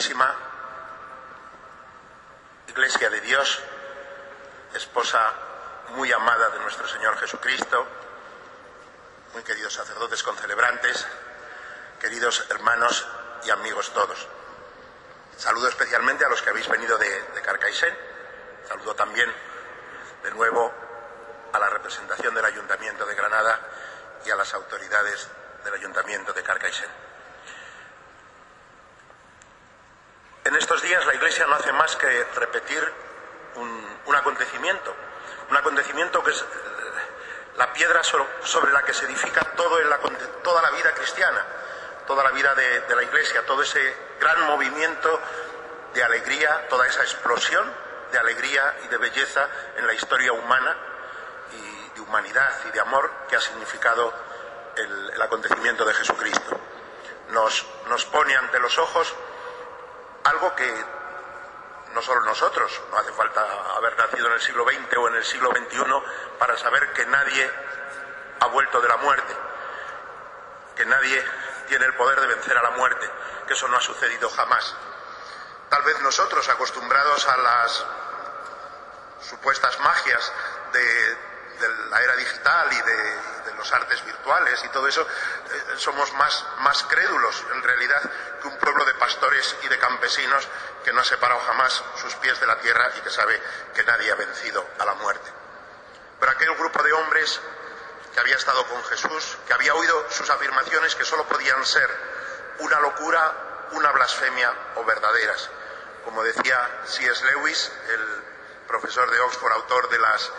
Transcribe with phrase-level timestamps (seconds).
[0.00, 0.34] Santísima,
[2.68, 3.60] Iglesia de Dios,
[4.72, 5.30] esposa
[5.90, 7.86] muy amada de nuestro Señor Jesucristo,
[9.34, 11.06] muy queridos sacerdotes concelebrantes,
[12.00, 13.06] queridos hermanos
[13.44, 14.26] y amigos todos.
[15.36, 17.98] Saludo especialmente a los que habéis venido de, de Carcaixent.
[18.68, 19.30] Saludo también
[20.22, 20.72] de nuevo
[21.52, 23.60] a la representación del Ayuntamiento de Granada
[24.24, 25.28] y a las autoridades
[25.62, 27.10] del Ayuntamiento de Carcaixent.
[30.50, 32.92] En estos días la Iglesia no hace más que repetir
[33.54, 34.92] un, acontecimiento,
[35.48, 36.44] un acontecimiento que es
[37.56, 41.46] la piedra sobre la que se edifica toda la vida cristiana,
[42.08, 45.20] toda la vida de, de la Iglesia, todo ese gran movimiento
[45.94, 47.72] de alegría, toda esa explosión
[48.10, 50.76] de alegría y de belleza en la historia humana
[51.52, 54.12] y de humanidad y de amor que ha significado
[54.74, 56.58] el, el acontecimiento de Jesucristo.
[57.28, 59.14] Nos, nos, pone ante los ojos
[60.24, 60.99] algo que
[61.94, 63.40] no solo nosotros, no hace falta
[63.76, 65.84] haber nacido en el siglo XX o en el siglo XXI
[66.38, 67.50] para saber que nadie
[68.40, 69.36] ha vuelto de la muerte,
[70.76, 71.24] que nadie
[71.68, 73.10] tiene el poder de vencer a la muerte,
[73.46, 74.74] que eso no ha sucedido jamás.
[75.68, 77.86] Tal vez nosotros, acostumbrados a las
[79.28, 80.32] supuestas magias
[80.72, 81.18] de,
[81.90, 86.46] la era digital y de, de, los artes virtuales y todo eso, eh, somos más,
[86.60, 88.00] más crédulos en realidad
[88.40, 90.48] que un pueblo de pastores y de campesinos
[90.84, 93.40] que no ha separado jamás sus pies de la tierra y que sabe
[93.74, 95.30] que nadie ha vencido a la muerte.
[96.18, 97.40] Pero aquel grupo de hombres
[98.12, 101.88] que había estado con Jesús, que había oído sus afirmaciones que solo podían ser
[102.58, 105.48] una locura, una blasfemia o verdaderas.
[106.04, 107.24] Como decía C.S.
[107.26, 108.24] Lewis, el
[108.66, 110.30] profesor de Oxford, autor de las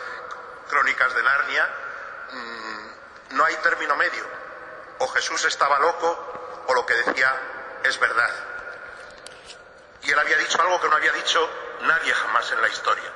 [0.69, 1.69] crónicas de Narnia,
[2.31, 4.25] mmm, no hay término medio.
[4.99, 7.35] O Jesús estaba loco o lo que decía
[7.83, 8.29] es verdad.
[10.03, 11.49] Y él había dicho algo que no había dicho
[11.81, 13.11] nadie jamás en la historia.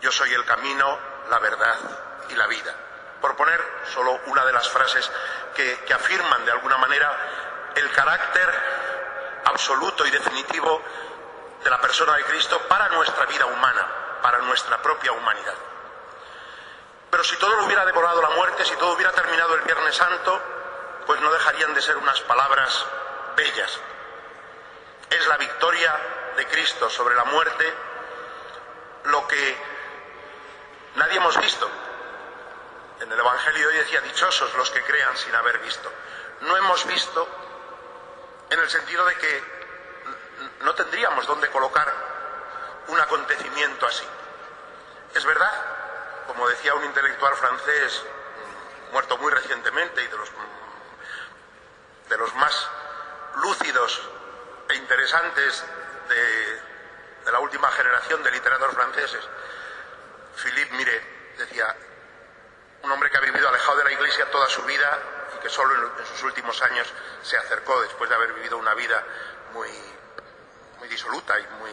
[0.00, 0.98] Yo soy el camino,
[1.30, 1.76] la verdad
[2.28, 2.74] y la vida.
[3.20, 3.60] Por poner
[3.92, 5.10] solo una de las frases
[5.54, 7.16] que, que afirman de alguna manera
[7.74, 8.48] el carácter
[9.44, 10.82] absoluto y definitivo
[11.62, 13.86] de la persona de Cristo para nuestra vida humana,
[14.22, 15.54] para nuestra propia humanidad.
[17.10, 20.40] Pero si todo lo hubiera devorado la muerte, si todo hubiera terminado el Viernes Santo,
[21.06, 22.86] pues no dejarían de ser unas palabras
[23.38, 23.78] bellas.
[25.10, 25.96] Es la victoria
[26.36, 27.72] de Cristo sobre la muerte
[29.04, 29.56] lo que
[30.96, 31.70] nadie hemos visto.
[33.00, 35.90] En el Evangelio hoy decía, dichosos los que crean sin haber visto.
[36.40, 37.28] No hemos visto
[38.50, 39.42] en el sentido de que
[40.62, 41.94] no tendríamos dónde colocar
[42.88, 44.06] un acontecimiento así.
[45.14, 45.52] Es verdad,
[46.26, 48.02] como decía un intelectual francés
[48.92, 50.28] muerto muy recientemente y de los,
[52.08, 52.68] de los más
[53.42, 54.00] lúcidos
[54.68, 55.64] e interesantes
[56.08, 56.68] de,
[57.32, 59.20] la última generación de literatos franceses,
[60.42, 61.76] Philippe Mire decía,
[62.82, 64.98] un hombre que ha vivido alejado de la Iglesia toda su vida
[65.36, 66.90] y que solo en, en sus últimos años
[67.22, 69.04] se acercó después de haber vivido una vida
[69.52, 69.68] muy,
[70.78, 71.72] muy disoluta y muy,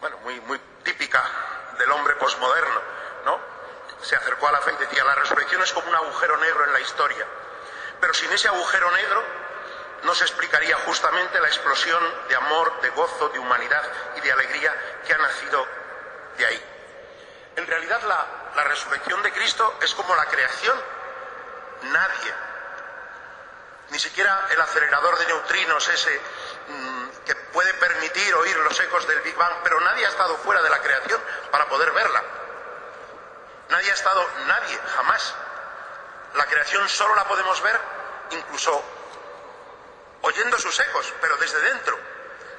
[0.00, 1.24] bueno, muy, muy típica
[1.78, 2.82] del hombre posmoderno,
[3.24, 3.40] ¿no?
[4.02, 6.72] Se acercó a la fe y decía, la resurrección es como un agujero negro en
[6.72, 7.26] la historia,
[8.00, 9.45] pero sin ese agujero negro
[10.02, 13.82] no se explicaría justamente la explosión de amor, de gozo, de humanidad
[14.16, 14.74] y de alegría
[15.06, 15.66] que ha nacido
[16.36, 16.64] de ahí.
[17.56, 20.80] En realidad la, resurrección de Cristo es como la creación.
[21.82, 22.34] Nadie,
[23.90, 26.20] ni siquiera el acelerador de neutrinos ese
[26.68, 30.62] mmm, que puede permitir oír los ecos del Big Bang, pero nadie ha estado fuera
[30.62, 31.20] de la creación
[31.50, 32.22] para poder verla.
[33.68, 35.34] Nadie ha estado, nadie, jamás.
[36.34, 37.80] La creación solo la podemos ver
[38.30, 38.82] incluso
[40.36, 41.98] oyendo sus ecos, pero desde dentro,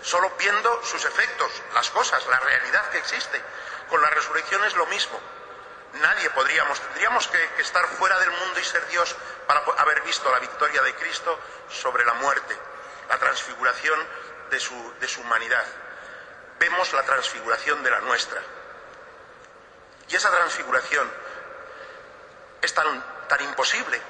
[0.02, 3.42] solo viendo sus efectos, las cosas, la realidad que existe.
[3.90, 5.20] Con la resurrección es lo mismo.
[5.94, 9.16] Nadie podríamos, tendríamos que, que estar fuera del mundo y ser Dios
[9.48, 11.40] para haber visto la victoria de Cristo
[11.70, 12.58] sobre la muerte,
[13.10, 14.00] la transfiguración
[14.50, 15.66] de su, de su humanidad.
[16.60, 18.42] Vemos la transfiguración de la nuestra.
[20.10, 21.10] Y esa transfiguración
[22.62, 24.02] es tan, tan imposible,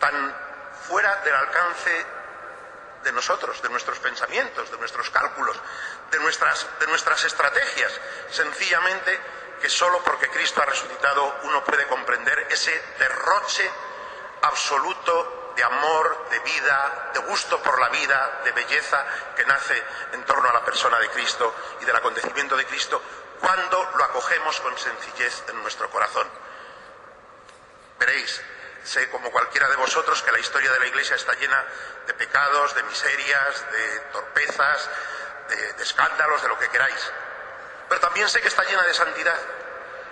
[0.00, 0.36] tan
[0.88, 2.17] fuera del alcance
[3.02, 5.56] de nosotros, de nuestros pensamientos, de nuestros cálculos,
[6.10, 7.92] de nuestras, de nuestras estrategias.
[8.30, 9.20] Sencillamente
[9.60, 13.70] que solo porque Cristo ha resucitado uno puede comprender ese derroche
[14.42, 19.04] absoluto de amor, de vida, de gusto por la vida, de belleza
[19.34, 23.02] que nace en torno a la persona de Cristo y del acontecimiento de Cristo
[23.40, 26.28] cuando lo acogemos con sencillez en nuestro corazón.
[27.98, 28.40] Veréis,
[28.88, 31.62] sé como cualquiera de vosotros que la historia de la Iglesia está llena
[32.06, 34.88] de pecados, de miserias, de torpezas,
[35.48, 37.12] de, escándalos, de lo que queráis.
[37.88, 39.38] Pero también sé que está llena de santidad.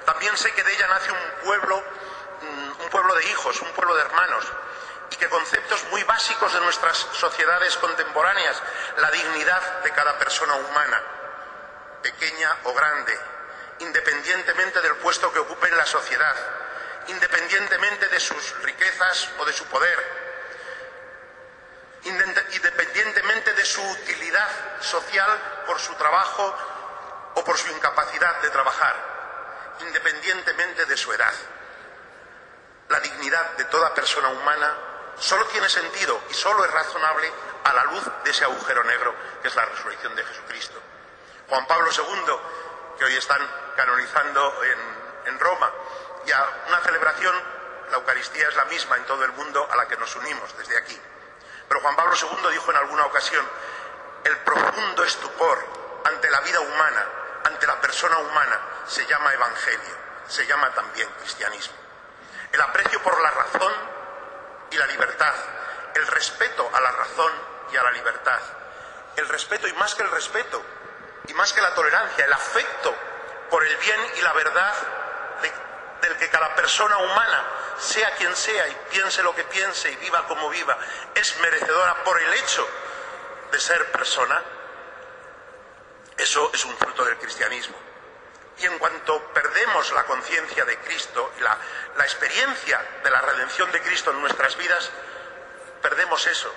[0.05, 1.83] También sé que de ella nace un pueblo,
[2.43, 4.45] mm, un pueblo de hijos, un pueblo de hermanos,
[5.11, 8.63] y que conceptos muy básicos de nuestras sociedades contemporáneas,
[8.99, 11.03] la dignidad de cada persona humana,
[12.03, 13.19] pequeña o grande,
[13.79, 16.37] independientemente del puesto que ocupe en la sociedad,
[17.09, 20.27] independientemente de sus riquezas o de su poder,
[22.05, 24.49] independientemente de su utilidad
[24.81, 26.57] social por su trabajo
[27.35, 28.97] o por su incapacidad de trabajar,
[29.81, 31.33] independientemente de su edad.
[32.89, 34.75] La dignidad de toda persona humana
[35.19, 37.33] solo tiene sentido y solo es razonable
[37.65, 40.81] a la luz de ese agujero negro que es la resurrección de Jesucristo.
[41.49, 43.41] Juan Pablo II, que hoy están
[43.77, 45.73] canonizando en, en Roma,
[46.27, 47.35] y a una celebración,
[47.91, 50.77] la Eucaristía es la misma en todo el mundo a la que nos unimos desde
[50.77, 51.01] aquí.
[51.69, 53.47] Pero Juan Pablo II dijo en alguna ocasión,
[54.25, 57.07] el profundo estupor ante la vida humana,
[57.45, 59.95] ante la persona humana, se llama evangelio,
[60.27, 61.77] se llama también cristianismo.
[62.53, 63.73] El aprecio por la razón
[64.71, 65.35] y la libertad,
[65.95, 67.33] el respeto a la razón
[67.73, 68.41] y a la libertad,
[69.17, 70.63] el respeto y más que el respeto,
[71.29, 72.95] y más que la tolerancia, el afecto
[73.51, 74.75] por el bien y la verdad
[76.09, 77.45] del que cada persona humana,
[77.79, 80.79] sea quien sea y piense lo que piense y viva como viva,
[81.15, 82.67] es merecedora por el hecho
[83.51, 84.43] de ser persona,
[86.17, 87.77] eso es un fruto del cristianismo.
[88.59, 91.59] Y en cuanto perdemos la conciencia de Cristo y la,
[92.01, 94.91] experiencia de la redención de Cristo en nuestras vidas,
[95.83, 96.55] perdemos eso.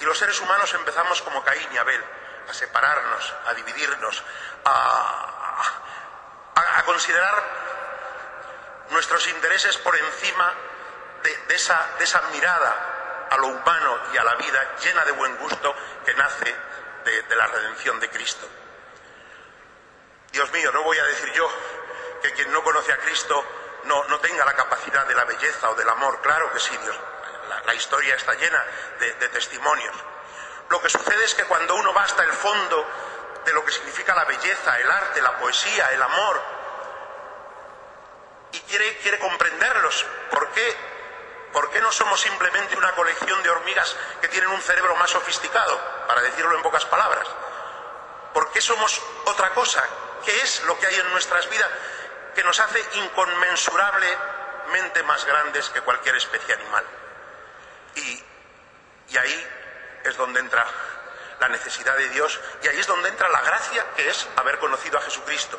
[0.00, 2.02] Y los seres humanos empezamos como Caín y Abel,
[2.48, 4.22] a separarnos, a dividirnos,
[4.64, 5.82] a
[6.84, 7.69] considerar
[8.90, 10.52] nuestros intereses por encima
[11.22, 16.14] de, esa, mirada a lo humano y a la vida llena de buen gusto que
[16.14, 16.54] nace
[17.04, 18.48] de, la redención de Cristo.
[20.32, 21.48] Dios mío, no voy a decir yo
[22.22, 23.44] que quien no conoce a Cristo
[23.84, 26.20] no, tenga la capacidad de la belleza o del amor.
[26.20, 26.96] Claro que sí, Dios.
[27.66, 28.64] La, historia está llena
[29.00, 29.94] de, de, testimonios.
[30.68, 32.86] Lo que sucede es que cuando uno va hasta el fondo
[33.44, 36.40] de lo que significa la belleza, el arte, la poesía, el amor,
[38.70, 40.76] quiere, quiere comprenderlos, ¿por qué?
[41.52, 45.80] ¿Por qué no somos simplemente una colección de hormigas que tienen un cerebro más sofisticado,
[46.06, 47.26] para decirlo en pocas palabras?
[48.32, 49.82] ¿Por qué somos otra cosa?
[50.24, 51.68] ¿Qué es lo que hay en nuestras vidas
[52.36, 56.84] que nos hace inconmensurablemente más grandes que cualquier especie animal?
[57.96, 58.24] Y,
[59.08, 59.48] y ahí
[60.04, 60.64] es donde entra
[61.40, 64.98] la necesidad de Dios y ahí es donde entra la gracia que es haber conocido
[64.98, 65.58] a Jesucristo.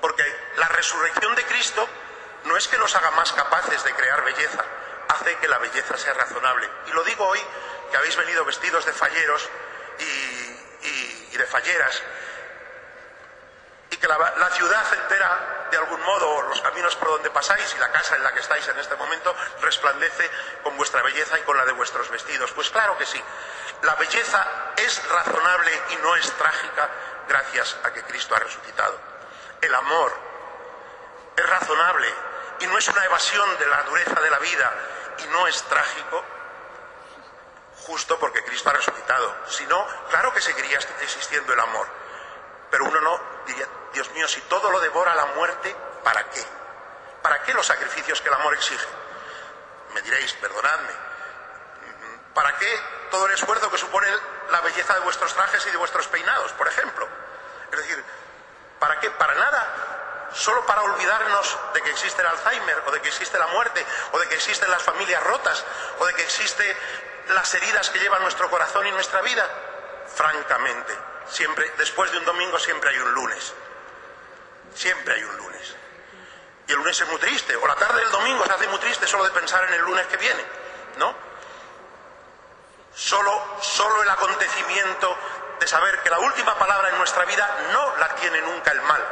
[0.00, 0.24] Porque
[0.56, 1.86] la resurrección de Cristo
[2.44, 4.64] no es que nos haga más capaces de crear belleza,
[5.08, 6.68] hace que la belleza sea razonable.
[6.86, 7.40] Y lo digo hoy
[7.90, 9.48] que habéis venido vestidos de falleros
[9.98, 12.02] y de falleras
[13.90, 17.78] y que la, la, ciudad entera, de algún modo, los caminos por donde pasáis y
[17.78, 20.30] la casa en la que estáis en este momento, resplandece
[20.62, 22.52] con vuestra belleza y con la de vuestros vestidos.
[22.52, 23.20] Pues claro que sí,
[23.82, 24.46] la belleza
[24.76, 26.88] es razonable y no es trágica
[27.28, 28.98] gracias a que Cristo ha resucitado.
[29.60, 30.12] El amor
[31.36, 32.14] es razonable
[32.60, 34.72] y no es una evasión de la dureza de la vida
[35.18, 36.24] y no es trágico
[37.86, 39.34] justo porque Cristo ha resucitado.
[39.48, 41.86] Si no, claro que seguiría existiendo el amor.
[42.70, 45.74] Pero uno no diría, Dios mío, si todo lo devora la muerte,
[46.04, 46.44] ¿para qué?
[47.22, 48.86] ¿Para qué los sacrificios que el amor exige?
[49.94, 50.92] Me diréis, perdonadme,
[52.34, 54.06] ¿para qué todo el esfuerzo que supone
[54.50, 57.08] la belleza de vuestros trajes y de vuestros peinados, por ejemplo?
[57.72, 58.04] Es decir,
[58.78, 59.10] ¿para qué?
[59.10, 59.99] Para nada,
[60.34, 64.18] solo para olvidarnos de que existe el Alzheimer, o de que existe la muerte, o
[64.18, 65.64] de que existen las familias rotas,
[65.98, 66.76] o de que existen
[67.28, 69.48] las heridas que lleva nuestro corazón y nuestra vida.
[70.14, 70.96] Francamente,
[71.28, 73.52] siempre, después de un domingo siempre hay un lunes.
[74.74, 75.74] Siempre hay un lunes.
[76.66, 79.06] Y el lunes es muy triste, o la tarde del domingo se hace muy triste
[79.06, 80.44] solo de pensar en el lunes que viene,
[80.98, 81.14] ¿no?
[82.94, 85.16] Solo, solo el acontecimiento
[85.58, 89.04] de saber que la última palabra en nuestra vida no la tiene nunca el mal,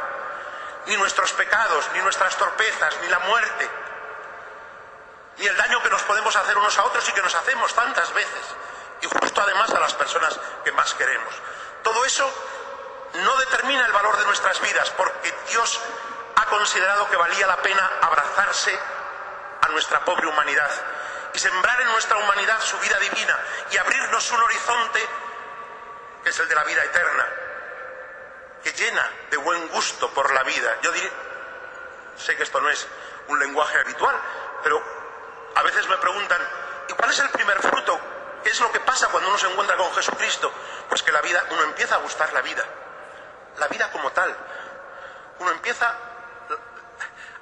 [0.85, 3.69] ni nuestros pecados, ni nuestras torpezas, ni la muerte,
[5.37, 8.13] ni el daño que nos podemos hacer unos a otros y que nos hacemos tantas
[8.13, 8.41] veces,
[9.01, 11.33] y justo además a las personas que más queremos.
[11.83, 12.31] Todo eso
[13.13, 15.79] no determina el valor de nuestras vidas, porque Dios
[16.35, 18.77] ha considerado que valía la pena abrazarse
[19.61, 20.69] a nuestra pobre humanidad
[21.33, 23.37] y sembrar en nuestra humanidad su vida divina
[23.71, 25.07] y abrirnos un horizonte
[26.23, 27.25] que es el de la vida eterna,
[28.63, 30.77] que llena de buen gusto por la vida.
[30.81, 31.11] Yo diré,
[32.17, 32.87] sé que esto no es
[33.27, 34.15] un lenguaje habitual,
[34.63, 34.99] pero
[35.55, 36.39] A veces me preguntan,
[36.87, 37.99] ¿y cuál es el primer fruto?
[38.43, 40.51] ¿Qué es lo que pasa cuando uno se encuentra con Jesucristo?
[40.87, 42.63] Pues que la vida, uno empieza a gustar la vida,
[43.57, 44.33] la vida como tal.
[45.39, 45.93] Uno empieza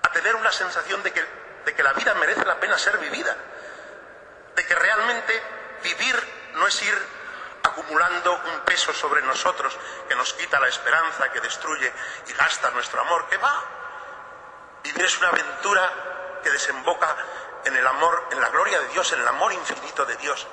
[0.02, 1.24] a tener una sensación de que,
[1.66, 3.36] de que la vida merece la pena ser vivida,
[4.56, 5.42] de que realmente
[5.84, 6.16] vivir
[6.54, 7.17] no es ir
[7.68, 11.92] acumulando un peso sobre nosotros que nos quita la esperanza, que destruye
[12.28, 13.64] y gasta nuestro amor, que va.
[14.84, 17.16] Vivir es una aventura que desemboca
[17.66, 20.48] en el amor, en la gloria de Dios, en el amor infinito de Dios.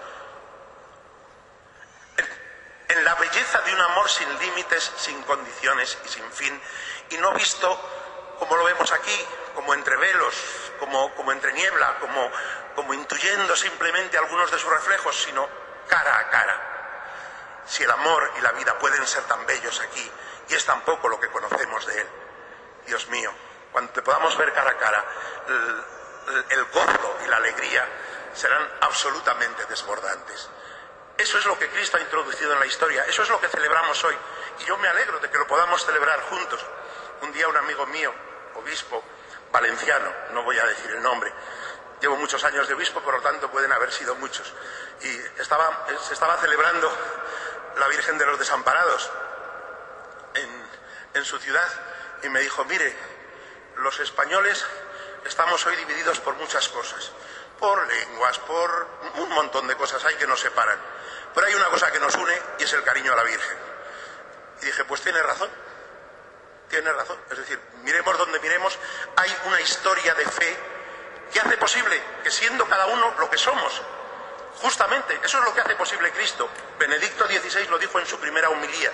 [2.17, 6.61] En, en la belleza de un amor sin límites, sin condiciones y sin fin,
[7.11, 7.79] y no visto
[8.39, 10.35] como lo vemos aquí, como entre velos,
[10.79, 12.31] como, como entre niebla, como,
[12.75, 15.49] como intuyendo simplemente algunos de sus reflejos, sino
[15.89, 16.74] cara a cara.
[17.67, 20.11] Si el amor y la vida pueden ser tan bellos aquí,
[20.49, 22.09] y es tan poco lo que conocemos de él,
[22.87, 23.33] Dios mío,
[23.73, 25.05] cuando te podamos ver cara a cara,
[25.49, 27.87] el, el gozo y la alegría
[28.35, 30.49] serán absolutamente desbordantes.
[31.17, 34.03] Eso es lo que Cristo ha introducido en la historia, eso es lo que celebramos
[34.05, 34.17] hoy,
[34.61, 36.65] y yo me alegro de que lo podamos celebrar juntos.
[37.23, 38.13] Un día un amigo mío,
[38.57, 39.03] obispo
[39.51, 41.33] valenciano, no voy a decir el nombre,
[42.01, 44.53] llevo muchos años de obispo, por lo tanto pueden haber sido muchos,
[45.01, 46.93] y se estaba celebrando
[47.77, 49.11] la Virgen de los Desamparados
[51.15, 51.67] en, su ciudad
[52.23, 52.95] y me dijo, mire,
[53.77, 54.65] los españoles
[55.25, 57.13] estamos hoy divididos por muchas cosas,
[57.59, 60.79] por lenguas, por un montón de cosas hay que nos separan,
[61.35, 63.57] pero hay una cosa que nos une y es el cariño a la Virgen.
[64.61, 65.49] Y dije, pues tiene razón,
[66.69, 67.19] tiene razón.
[67.31, 68.79] Es decir, miremos donde miremos,
[69.17, 70.57] hay una historia de fe
[71.33, 73.81] que hace posible que siendo cada uno lo que somos,
[74.61, 76.49] Justamente, eso es lo que hace posible Cristo.
[76.79, 78.91] Benedicto XVI lo dijo en su primera humilía.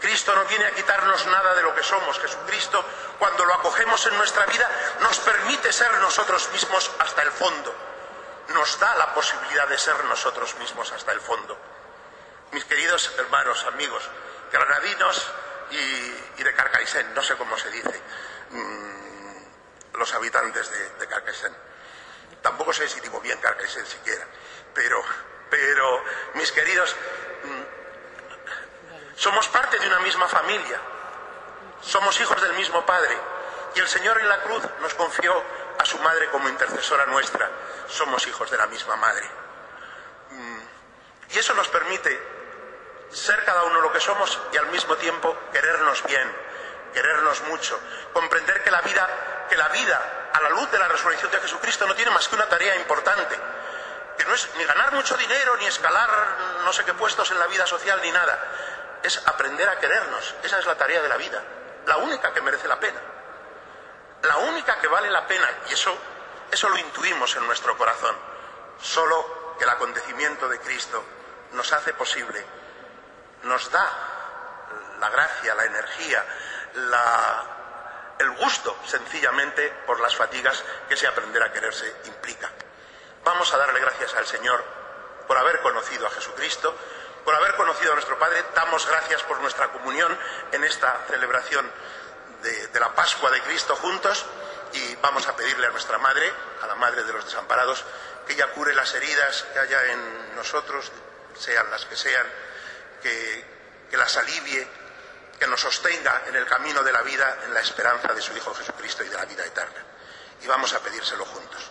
[0.00, 2.18] Cristo no viene a quitarnos nada de lo que somos.
[2.18, 2.82] Jesucristo,
[3.18, 4.68] cuando lo acogemos en nuestra vida,
[5.00, 7.74] nos permite ser nosotros mismos hasta el fondo.
[8.48, 11.56] Nos da la posibilidad de ser nosotros mismos hasta el fondo.
[12.52, 14.02] Mis queridos hermanos, amigos,
[14.50, 15.30] granadinos
[15.70, 18.02] y, de Carcaixent, no sé cómo se dice,
[18.50, 21.52] mmm, los habitantes de, de.
[22.42, 24.26] Tampoco sé si digo bien Carcaixent siquiera
[24.74, 25.02] pero,
[25.50, 26.94] pero, mis queridos,
[29.16, 30.80] somos parte de una misma familia,
[31.82, 33.16] somos hijos del mismo Padre,
[33.74, 35.42] y el Señor en la cruz nos confió
[35.78, 37.50] a su Madre como intercesora nuestra,
[37.88, 39.28] somos hijos de la misma Madre.
[41.30, 42.18] Y eso nos permite
[43.10, 46.30] ser cada uno lo que somos y al mismo tiempo querernos bien,
[46.92, 47.78] querernos mucho,
[48.12, 51.86] comprender que la vida, que la vida a la luz de la resurrección de Jesucristo
[51.86, 53.36] no tiene más que una tarea importante,
[54.30, 56.08] no es ni ganar mucho dinero, ni escalar
[56.64, 58.38] no sé qué puestos en la vida social, ni nada.
[59.02, 60.36] Es aprender a querernos.
[60.44, 61.42] Esa es la tarea de la vida.
[61.86, 63.00] La única que merece la pena.
[64.22, 65.50] La única que vale la pena.
[65.68, 65.92] Y eso,
[66.48, 68.14] eso lo intuimos en nuestro corazón.
[68.80, 71.04] Solo que el acontecimiento de Cristo
[71.50, 72.46] nos hace posible,
[73.42, 73.88] nos da
[75.00, 76.24] la gracia, la energía,
[78.18, 82.48] el gusto, sencillamente, por las fatigas que ese aprender a quererse implica.
[83.24, 84.64] Vamos a darle gracias al Señor
[85.26, 86.74] por haber conocido a Jesucristo,
[87.24, 88.44] por haber conocido a nuestro Padre.
[88.54, 90.18] Damos gracias por nuestra comunión
[90.52, 91.70] en esta celebración
[92.42, 94.24] de, la Pascua de Cristo juntos
[94.72, 97.84] y vamos a pedirle a nuestra Madre, a la Madre de los desamparados,
[98.26, 100.90] que ella cure las heridas que haya en nosotros,
[101.38, 102.26] sean las que sean,
[103.02, 103.44] que,
[103.90, 104.66] que las alivie,
[105.38, 108.54] que nos sostenga en el camino de la vida, en la esperanza de su Hijo
[108.54, 109.84] Jesucristo y de la vida eterna.
[110.42, 111.70] Y vamos a pedírselo juntos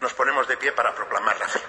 [0.00, 1.60] nos ponemos de pie para proclamar la fe.